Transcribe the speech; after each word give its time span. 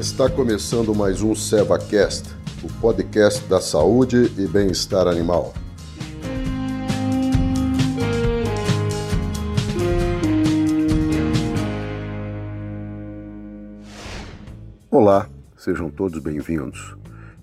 Está 0.00 0.30
começando 0.30 0.94
mais 0.94 1.20
um 1.20 1.34
SevaCast, 1.34 2.34
o 2.64 2.80
podcast 2.80 3.44
da 3.44 3.60
saúde 3.60 4.32
e 4.38 4.46
bem-estar 4.46 5.06
animal. 5.06 5.52
Olá, 14.90 15.28
sejam 15.54 15.90
todos 15.90 16.18
bem-vindos. 16.18 16.96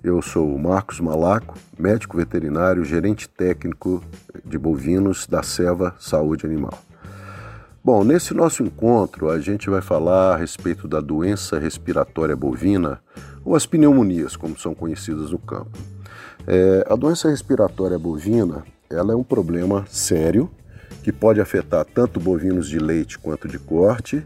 Eu 0.04 0.20
sou 0.24 0.52
o 0.52 0.58
Marcos 0.58 1.00
Malaco, 1.00 1.60
médico 1.78 2.18
veterinário, 2.18 2.84
gerente 2.84 3.30
técnico 3.30 4.04
de 4.44 4.58
bovinos 4.58 5.28
da 5.28 5.44
Seva 5.44 5.94
Saúde 6.00 6.48
Animal. 6.48 6.87
Bom, 7.88 8.04
nesse 8.04 8.34
nosso 8.34 8.64
encontro 8.64 9.30
a 9.30 9.40
gente 9.40 9.70
vai 9.70 9.82
falar 9.82 10.34
a 10.34 10.36
respeito 10.36 10.90
da 10.90 11.00
doença 11.00 11.58
respiratória 11.58 12.36
bovina, 12.36 13.00
ou 13.46 13.56
as 13.56 13.66
pneumonias, 13.66 14.36
como 14.36 14.60
são 14.60 14.76
conhecidas 14.76 15.32
no 15.32 15.40
campo. 15.40 15.72
É, 16.46 16.86
a 16.90 16.98
doença 16.98 17.30
respiratória 17.30 17.98
bovina 17.98 18.66
ela 18.90 19.14
é 19.14 19.16
um 19.16 19.24
problema 19.24 19.86
sério 19.88 20.52
que 21.02 21.14
pode 21.14 21.40
afetar 21.40 21.86
tanto 21.86 22.20
bovinos 22.20 22.68
de 22.68 22.78
leite 22.78 23.18
quanto 23.18 23.48
de 23.48 23.58
corte. 23.58 24.22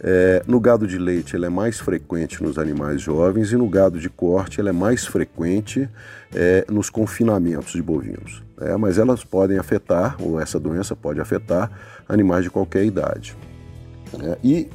É, 0.00 0.42
no 0.46 0.60
gado 0.60 0.86
de 0.86 0.98
leite 0.98 1.36
ela 1.36 1.46
é 1.46 1.48
mais 1.48 1.80
frequente 1.80 2.42
nos 2.42 2.58
animais 2.58 3.00
jovens 3.00 3.52
e 3.52 3.56
no 3.56 3.68
gado 3.68 3.98
de 3.98 4.10
corte 4.10 4.60
ela 4.60 4.68
é 4.68 4.72
mais 4.72 5.06
frequente 5.06 5.88
é, 6.34 6.66
nos 6.68 6.90
confinamentos 6.90 7.72
de 7.72 7.82
bovinos. 7.82 8.42
É, 8.60 8.76
mas 8.76 8.98
elas 8.98 9.24
podem 9.24 9.58
afetar, 9.58 10.16
ou 10.20 10.40
essa 10.40 10.58
doença 10.58 10.94
pode 10.94 11.20
afetar, 11.20 11.70
animais 12.08 12.44
de 12.44 12.50
qualquer 12.50 12.84
idade. 12.84 13.36
É, 14.22 14.38
e 14.42 14.68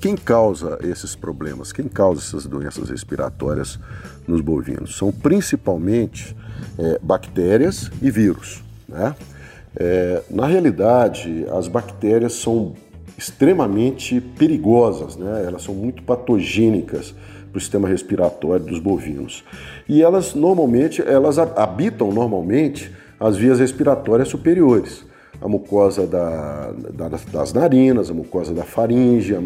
quem 0.00 0.16
causa 0.16 0.78
esses 0.82 1.16
problemas, 1.16 1.72
quem 1.72 1.88
causa 1.88 2.20
essas 2.20 2.46
doenças 2.46 2.88
respiratórias 2.88 3.78
nos 4.26 4.40
bovinos? 4.40 4.96
São 4.96 5.10
principalmente 5.10 6.36
é, 6.78 6.98
bactérias 7.02 7.90
e 8.00 8.10
vírus. 8.10 8.62
Né? 8.88 9.14
É, 9.76 10.22
na 10.30 10.46
realidade, 10.46 11.46
as 11.52 11.68
bactérias 11.68 12.34
são 12.34 12.74
extremamente 13.18 14.20
perigosas, 14.20 15.16
né? 15.16 15.44
elas 15.44 15.62
são 15.62 15.74
muito 15.74 16.04
patogênicas 16.04 17.12
para 17.50 17.58
o 17.58 17.60
sistema 17.60 17.88
respiratório 17.88 18.64
dos 18.64 18.78
bovinos. 18.78 19.44
E 19.88 20.00
elas 20.00 20.34
normalmente, 20.34 21.02
elas 21.02 21.36
habitam 21.36 22.12
normalmente 22.12 22.92
as 23.18 23.36
vias 23.36 23.58
respiratórias 23.58 24.28
superiores. 24.28 25.04
A 25.40 25.48
mucosa 25.48 26.06
da, 26.06 26.72
da, 26.94 27.08
das 27.08 27.52
narinas, 27.52 28.08
a 28.08 28.14
mucosa 28.14 28.54
da 28.54 28.62
faringe, 28.62 29.36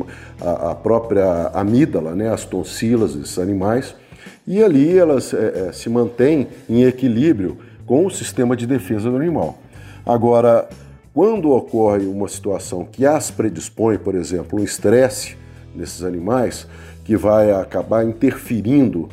a, 0.40 0.70
a, 0.70 0.74
própria 0.74 1.50
amígdala, 1.54 2.14
né, 2.14 2.30
as 2.30 2.44
tonsilas 2.44 3.14
desses 3.14 3.38
animais. 3.38 3.94
E 4.46 4.62
ali 4.62 4.98
elas 4.98 5.32
é, 5.32 5.68
é, 5.68 5.72
se 5.72 5.88
mantêm 5.88 6.48
em 6.68 6.84
equilíbrio 6.84 7.58
com 7.86 8.04
o 8.04 8.10
sistema 8.10 8.54
de 8.54 8.66
defesa 8.66 9.10
do 9.10 9.16
animal. 9.16 9.58
Agora, 10.04 10.68
quando 11.14 11.50
ocorre 11.50 12.06
uma 12.06 12.26
situação 12.28 12.84
que 12.90 13.04
as 13.04 13.30
predispõe, 13.30 13.98
por 13.98 14.14
exemplo, 14.14 14.58
um 14.58 14.64
estresse 14.64 15.36
nesses 15.74 16.02
animais, 16.02 16.66
que 17.04 17.16
vai 17.16 17.50
acabar 17.52 18.04
interferindo 18.04 19.08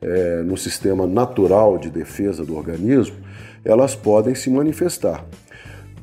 é, 0.00 0.42
no 0.42 0.56
sistema 0.56 1.06
natural 1.06 1.78
de 1.78 1.90
defesa 1.90 2.44
do 2.44 2.56
organismo, 2.56 3.16
elas 3.64 3.94
podem 3.94 4.34
se 4.34 4.50
manifestar. 4.50 5.24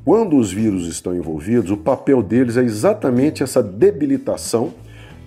Quando 0.03 0.37
os 0.37 0.51
vírus 0.51 0.87
estão 0.87 1.15
envolvidos, 1.15 1.69
o 1.69 1.77
papel 1.77 2.23
deles 2.23 2.57
é 2.57 2.63
exatamente 2.63 3.43
essa 3.43 3.61
debilitação 3.61 4.73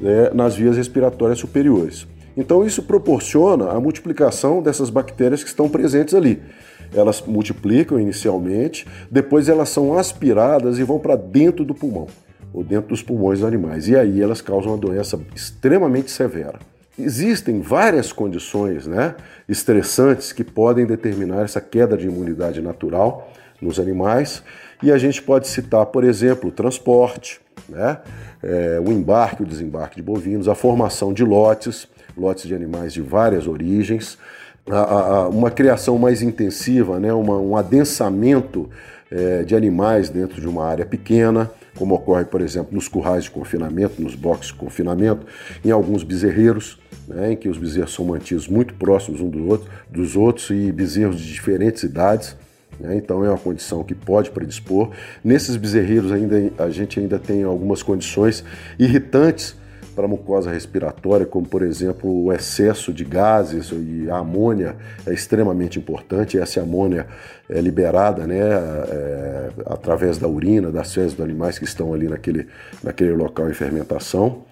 né, 0.00 0.30
nas 0.34 0.56
vias 0.56 0.76
respiratórias 0.76 1.38
superiores. 1.38 2.06
Então, 2.36 2.66
isso 2.66 2.82
proporciona 2.82 3.70
a 3.70 3.80
multiplicação 3.80 4.60
dessas 4.60 4.90
bactérias 4.90 5.44
que 5.44 5.48
estão 5.48 5.68
presentes 5.68 6.14
ali. 6.14 6.42
Elas 6.94 7.20
multiplicam 7.22 7.98
inicialmente, 7.98 8.86
depois 9.10 9.48
elas 9.48 9.68
são 9.68 9.98
aspiradas 9.98 10.78
e 10.78 10.84
vão 10.84 10.98
para 10.98 11.16
dentro 11.16 11.64
do 11.64 11.74
pulmão, 11.74 12.06
ou 12.52 12.62
dentro 12.62 12.90
dos 12.90 13.02
pulmões 13.02 13.40
dos 13.40 13.48
animais. 13.48 13.88
E 13.88 13.96
aí 13.96 14.22
elas 14.22 14.40
causam 14.40 14.72
uma 14.72 14.78
doença 14.78 15.20
extremamente 15.34 16.10
severa. 16.10 16.58
Existem 16.96 17.60
várias 17.60 18.12
condições 18.12 18.86
né, 18.86 19.16
estressantes 19.48 20.32
que 20.32 20.44
podem 20.44 20.86
determinar 20.86 21.42
essa 21.42 21.60
queda 21.60 21.96
de 21.96 22.06
imunidade 22.06 22.62
natural 22.62 23.32
nos 23.60 23.80
animais, 23.80 24.42
e 24.82 24.92
a 24.92 24.98
gente 24.98 25.20
pode 25.22 25.48
citar, 25.48 25.86
por 25.86 26.04
exemplo, 26.04 26.50
o 26.50 26.52
transporte, 26.52 27.40
né, 27.68 27.98
é, 28.42 28.80
o 28.84 28.92
embarque 28.92 29.42
o 29.42 29.46
desembarque 29.46 29.96
de 29.96 30.02
bovinos, 30.02 30.48
a 30.48 30.54
formação 30.54 31.12
de 31.12 31.24
lotes, 31.24 31.88
lotes 32.16 32.46
de 32.46 32.54
animais 32.54 32.92
de 32.92 33.00
várias 33.00 33.46
origens, 33.48 34.18
a, 34.70 34.78
a, 34.78 35.28
uma 35.28 35.50
criação 35.50 35.98
mais 35.98 36.22
intensiva, 36.22 36.98
né, 36.98 37.12
uma, 37.12 37.38
um 37.38 37.56
adensamento 37.56 38.68
é, 39.10 39.42
de 39.42 39.54
animais 39.54 40.08
dentro 40.08 40.40
de 40.40 40.48
uma 40.48 40.64
área 40.64 40.86
pequena, 40.86 41.50
como 41.76 41.94
ocorre, 41.94 42.24
por 42.24 42.40
exemplo, 42.40 42.72
nos 42.72 42.88
currais 42.88 43.24
de 43.24 43.30
confinamento, 43.30 44.00
nos 44.00 44.14
boxes 44.14 44.52
de 44.52 44.54
confinamento, 44.54 45.26
em 45.64 45.70
alguns 45.70 46.02
bezerreiros 46.02 46.78
né, 47.06 47.32
em 47.32 47.36
que 47.36 47.48
os 47.48 47.58
bezerros 47.58 47.92
são 47.92 48.04
mantidos 48.04 48.48
muito 48.48 48.74
próximos 48.74 49.20
um 49.20 49.28
do 49.28 49.46
outro, 49.46 49.70
dos 49.90 50.16
outros 50.16 50.50
e 50.50 50.72
bezerros 50.72 51.20
de 51.20 51.32
diferentes 51.32 51.82
idades. 51.82 52.36
Né, 52.78 52.96
então 52.96 53.24
é 53.24 53.28
uma 53.28 53.38
condição 53.38 53.84
que 53.84 53.94
pode 53.94 54.30
predispor. 54.30 54.90
Nesses 55.22 55.56
bezerreiros 55.56 56.10
ainda 56.10 56.50
a 56.58 56.70
gente 56.70 56.98
ainda 56.98 57.18
tem 57.18 57.42
algumas 57.42 57.82
condições 57.82 58.44
irritantes 58.78 59.56
para 59.94 60.04
a 60.04 60.08
mucosa 60.08 60.50
respiratória, 60.50 61.24
como 61.24 61.46
por 61.46 61.62
exemplo 61.62 62.24
o 62.24 62.32
excesso 62.32 62.92
de 62.92 63.04
gases 63.04 63.70
e 63.72 64.10
a 64.10 64.18
amônia 64.18 64.76
é 65.06 65.12
extremamente 65.12 65.78
importante. 65.78 66.38
Essa 66.38 66.60
amônia 66.60 67.06
é 67.48 67.60
liberada 67.60 68.26
né, 68.26 68.38
é, 68.40 69.50
através 69.66 70.18
da 70.18 70.28
urina, 70.28 70.70
das 70.70 70.92
fezes 70.92 71.14
dos 71.14 71.24
animais 71.24 71.58
que 71.58 71.64
estão 71.64 71.94
ali 71.94 72.08
naquele, 72.08 72.46
naquele 72.82 73.12
local 73.12 73.48
em 73.48 73.54
fermentação. 73.54 74.42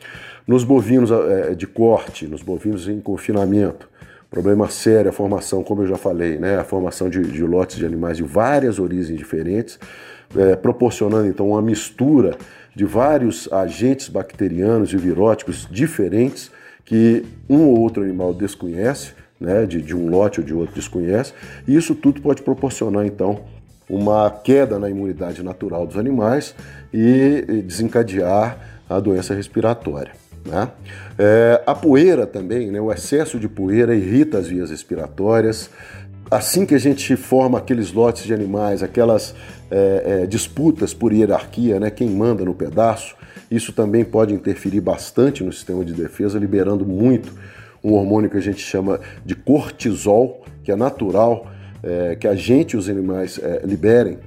Nos 0.47 0.65
bovinos 0.65 1.11
é, 1.11 1.55
de 1.55 1.67
corte, 1.67 2.27
nos 2.27 2.43
bovinos 2.43 2.89
em 2.89 3.01
confinamento, 3.01 3.92
problema 4.33 4.67
sério, 4.71 5.11
a 5.11 5.13
formação, 5.13 5.63
como 5.63 5.83
eu 5.83 5.87
já 5.87 5.99
falei, 5.99 6.39
né, 6.39 6.57
a 6.57 6.65
formação 6.65 7.11
de, 7.11 7.21
de 7.21 7.43
lotes 7.43 7.77
de 7.77 7.85
animais 7.85 8.17
de 8.17 8.23
várias 8.23 8.79
origens 8.79 9.19
diferentes, 9.19 9.79
é, 10.35 10.57
proporcionando 10.57 11.29
então 11.29 11.51
uma 11.51 11.61
mistura 11.61 12.39
de 12.75 12.87
vários 12.87 13.53
agentes 13.53 14.09
bacterianos 14.09 14.91
e 14.95 14.97
viróticos 14.97 15.69
diferentes 15.71 16.51
que 16.83 17.27
um 17.47 17.67
ou 17.67 17.79
outro 17.81 18.03
animal 18.03 18.33
desconhece, 18.33 19.13
né, 19.39 19.67
de, 19.67 19.83
de 19.83 19.95
um 19.95 20.09
lote 20.09 20.41
ou 20.41 20.47
de 20.47 20.55
outro 20.55 20.75
desconhece, 20.75 21.35
e 21.69 21.77
isso 21.77 21.95
tudo 21.95 22.23
pode 22.23 22.41
proporcionar 22.41 23.05
então 23.05 23.41
uma 23.87 24.31
queda 24.31 24.79
na 24.79 24.89
imunidade 24.89 25.43
natural 25.43 25.87
dos 25.87 25.99
animais 25.99 26.55
e 26.91 27.63
desencadear 27.67 28.83
a 28.89 28.99
doença 28.99 29.35
respiratória. 29.35 30.22
Né? 30.45 30.71
É, 31.19 31.63
a 31.67 31.75
poeira 31.75 32.27
também, 32.27 32.71
né, 32.71 32.81
o 32.81 32.93
excesso 32.93 33.39
de 33.39 33.49
poeira 33.49 33.95
irrita 33.95 34.39
as 34.39 34.49
vias 34.49 34.71
respiratórias. 34.71 35.71
Assim 36.31 36.65
que 36.65 36.75
a 36.75 36.79
gente 36.79 37.15
forma 37.17 37.59
aqueles 37.59 37.93
lotes 37.93 38.25
de 38.25 38.33
animais, 38.33 38.83
aquelas 38.83 39.35
é, 39.71 40.23
é, 40.23 40.27
disputas 40.27 40.95
por 40.95 41.13
hierarquia, 41.13 41.79
né, 41.79 41.91
quem 41.91 42.09
manda 42.09 42.45
no 42.45 42.55
pedaço, 42.55 43.15
isso 43.51 43.73
também 43.73 44.05
pode 44.05 44.33
interferir 44.33 44.81
bastante 44.81 45.45
no 45.45 45.53
sistema 45.53 45.85
de 45.85 45.93
defesa, 45.93 46.39
liberando 46.39 46.87
muito 46.87 47.33
um 47.85 47.93
hormônio 47.93 48.31
que 48.31 48.37
a 48.37 48.43
gente 48.43 48.61
chama 48.61 49.01
de 49.25 49.35
cortisol, 49.35 50.43
que 50.65 50.73
é 50.73 50.77
natural, 50.77 51.51
é, 51.83 52.17
que 52.17 52.27
a 52.27 52.35
gente 52.35 52.73
e 52.73 52.77
os 52.77 52.89
animais 52.89 53.39
é, 53.43 53.61
liberem 53.65 54.19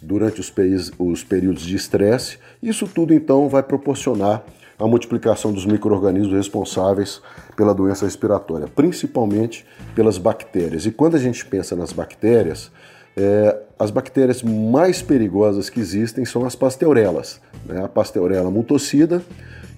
durante 0.00 0.40
os, 0.40 0.52
os 0.98 1.22
períodos 1.22 1.62
de 1.62 1.76
estresse. 1.76 2.38
Isso 2.62 2.88
tudo 2.88 3.14
então 3.14 3.48
vai 3.48 3.62
proporcionar 3.62 4.44
a 4.82 4.86
multiplicação 4.88 5.52
dos 5.52 5.64
micro-organismos 5.64 6.32
responsáveis 6.32 7.22
pela 7.56 7.72
doença 7.72 8.04
respiratória, 8.04 8.66
principalmente 8.66 9.64
pelas 9.94 10.18
bactérias. 10.18 10.84
E 10.86 10.90
quando 10.90 11.14
a 11.14 11.20
gente 11.20 11.46
pensa 11.46 11.76
nas 11.76 11.92
bactérias, 11.92 12.68
é, 13.16 13.60
as 13.78 13.92
bactérias 13.92 14.42
mais 14.42 15.00
perigosas 15.00 15.70
que 15.70 15.78
existem 15.78 16.24
são 16.24 16.44
as 16.44 16.56
pasteurelas, 16.56 17.40
né? 17.64 17.84
a 17.84 17.88
pasteurela 17.88 18.50
mutocida 18.50 19.22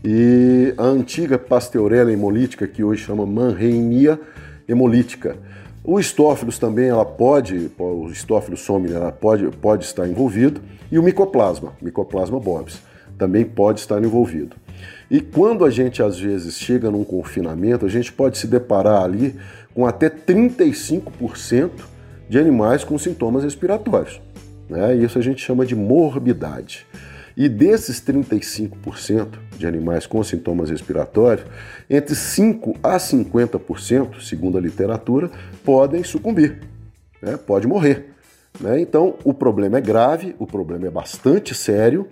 e 0.03 0.73
a 0.79 0.85
antiga 0.85 1.39
pasteurela 1.39 2.11
hemolítica, 2.11 2.67
que 2.67 2.83
hoje 2.83 3.05
chama 3.05 3.27
Mannheinia 3.27 4.19
hemolítica. 4.67 5.37
O 5.85 6.01
estófilos 6.01 6.59
também, 6.59 6.89
ela 6.89 7.05
pode, 7.05 7.71
o 7.79 8.09
estófilos 8.09 8.61
somni, 8.61 8.91
ela 8.91 9.13
pode, 9.13 9.49
pode 9.59 9.85
estar 9.85 10.09
envolvido, 10.09 10.63
e 10.91 10.99
o 10.99 11.03
micoplasma, 11.03 11.75
micoplasma 11.83 12.41
bovis, 12.41 12.81
também 13.19 13.45
pode 13.45 13.81
estar 13.81 14.03
envolvido. 14.03 14.64
E 15.11 15.21
quando 15.21 15.65
a 15.65 15.71
gente 15.71 16.03
às 16.03 16.19
vezes 16.19 16.59
chega 16.59 16.91
num 16.91 17.05
confinamento, 17.05 17.85
a 17.87 17.89
gente 17.89 18.13
pode 18.13 18.39
se 18.39 18.47
deparar 18.47 19.03
ali 19.03 19.37
com 19.75 19.87
até 19.87 20.09
35% 20.09 21.71
de 22.29 22.39
animais 22.39 22.85
com 22.85 22.99
sintomas 22.99 23.45
respiratórios. 23.45 24.21
Né? 24.69 24.97
Isso 24.97 25.19
a 25.19 25.23
gente 25.23 25.43
chama 25.43 25.67
de 25.67 25.75
morbidade. 25.75 26.87
E 27.37 27.49
desses 27.49 28.01
35% 28.01 29.29
de 29.59 29.67
animais 29.67 30.07
com 30.07 30.23
sintomas 30.23 30.71
respiratórios, 30.71 31.47
entre 31.91 32.15
5 32.15 32.77
a 32.83 32.97
50%, 32.97 34.21
segundo 34.21 34.57
a 34.57 34.61
literatura, 34.61 35.31
podem 35.65 36.05
sucumbir, 36.05 36.61
né? 37.21 37.37
pode 37.37 37.67
morrer. 37.67 38.14
Né? 38.61 38.81
Então, 38.81 39.15
o 39.25 39.35
problema 39.35 39.79
é 39.79 39.81
grave, 39.81 40.35
o 40.39 40.47
problema 40.47 40.87
é 40.87 40.91
bastante 40.91 41.55
sério 41.55 42.07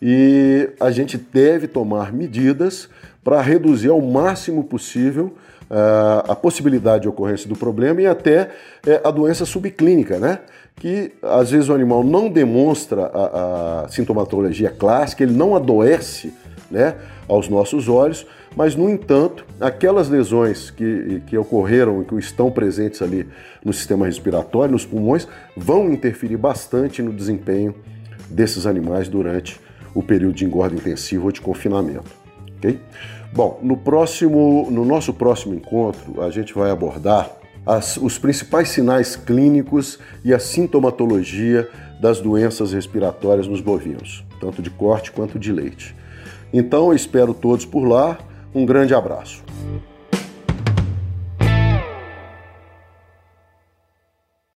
e 0.00 0.70
a 0.80 0.90
gente 0.90 1.16
deve 1.16 1.68
tomar 1.68 2.12
medidas 2.12 2.88
para 3.22 3.40
reduzir 3.40 3.90
ao 3.90 4.00
máximo 4.00 4.64
possível 4.64 5.34
uh, 5.70 6.30
a 6.30 6.34
possibilidade 6.34 7.02
de 7.02 7.08
ocorrência 7.08 7.48
do 7.48 7.56
problema 7.56 8.00
e 8.00 8.06
até 8.06 8.50
uh, 8.86 9.06
a 9.06 9.10
doença 9.10 9.44
subclínica, 9.44 10.18
né? 10.18 10.40
que 10.76 11.12
às 11.22 11.50
vezes 11.50 11.68
o 11.68 11.74
animal 11.74 12.02
não 12.02 12.28
demonstra 12.28 13.04
a, 13.06 13.82
a 13.84 13.88
sintomatologia 13.88 14.70
clássica, 14.70 15.22
ele 15.22 15.34
não 15.34 15.54
adoece 15.54 16.32
né, 16.72 16.96
aos 17.28 17.48
nossos 17.48 17.88
olhos, 17.88 18.26
mas, 18.56 18.74
no 18.74 18.88
entanto, 18.88 19.46
aquelas 19.60 20.08
lesões 20.08 20.70
que, 20.70 21.22
que 21.26 21.38
ocorreram 21.38 22.02
e 22.02 22.04
que 22.04 22.14
estão 22.16 22.50
presentes 22.50 23.00
ali 23.00 23.28
no 23.64 23.72
sistema 23.72 24.06
respiratório, 24.06 24.72
nos 24.72 24.84
pulmões, 24.84 25.28
vão 25.56 25.92
interferir 25.92 26.36
bastante 26.36 27.02
no 27.02 27.12
desempenho 27.12 27.74
desses 28.28 28.66
animais 28.66 29.08
durante 29.08 29.60
o 29.94 30.02
período 30.02 30.34
de 30.34 30.44
engorda 30.44 30.74
intensiva 30.74 31.24
ou 31.24 31.32
de 31.32 31.40
confinamento. 31.40 32.10
ok? 32.56 32.80
Bom, 33.32 33.58
no, 33.62 33.76
próximo, 33.76 34.68
no 34.70 34.84
nosso 34.84 35.14
próximo 35.14 35.54
encontro, 35.54 36.22
a 36.22 36.30
gente 36.30 36.52
vai 36.52 36.70
abordar 36.70 37.30
as, 37.64 37.96
os 37.96 38.18
principais 38.18 38.68
sinais 38.68 39.16
clínicos 39.16 39.98
e 40.24 40.34
a 40.34 40.38
sintomatologia 40.38 41.68
das 42.00 42.20
doenças 42.20 42.72
respiratórias 42.72 43.46
nos 43.46 43.60
bovinos, 43.60 44.24
tanto 44.40 44.60
de 44.60 44.68
corte 44.68 45.12
quanto 45.12 45.38
de 45.38 45.52
leite. 45.52 45.94
Então, 46.52 46.88
eu 46.88 46.94
espero 46.94 47.32
todos 47.32 47.64
por 47.64 47.84
lá. 47.84 48.18
Um 48.54 48.66
grande 48.66 48.94
abraço. 48.94 49.42